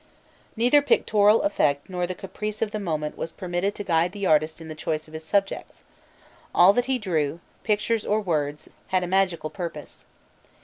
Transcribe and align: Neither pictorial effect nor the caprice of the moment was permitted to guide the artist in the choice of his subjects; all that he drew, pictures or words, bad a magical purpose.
Neither 0.55 0.81
pictorial 0.81 1.43
effect 1.43 1.87
nor 1.87 2.07
the 2.07 2.15
caprice 2.15 2.63
of 2.63 2.71
the 2.71 2.79
moment 2.79 3.19
was 3.19 3.31
permitted 3.31 3.75
to 3.75 3.83
guide 3.83 4.13
the 4.13 4.25
artist 4.25 4.59
in 4.59 4.67
the 4.67 4.73
choice 4.73 5.07
of 5.07 5.13
his 5.13 5.23
subjects; 5.23 5.83
all 6.55 6.73
that 6.73 6.85
he 6.85 6.97
drew, 6.97 7.39
pictures 7.63 8.03
or 8.03 8.19
words, 8.19 8.67
bad 8.91 9.03
a 9.03 9.07
magical 9.07 9.51
purpose. 9.51 10.07